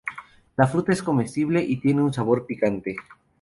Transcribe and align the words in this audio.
La 0.57 0.65
fruta 0.65 0.91
es 0.91 1.03
comestible, 1.03 1.61
y 1.61 1.77
tiene 1.79 2.01
un 2.01 2.11
sabor 2.11 2.47
picante. 2.47 2.95